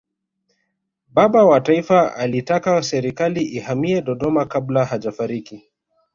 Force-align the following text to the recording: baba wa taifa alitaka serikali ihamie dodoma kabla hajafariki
baba 1.07 1.45
wa 1.45 1.61
taifa 1.61 2.15
alitaka 2.15 2.83
serikali 2.83 3.41
ihamie 3.41 4.01
dodoma 4.01 4.45
kabla 4.45 4.85
hajafariki 4.85 5.71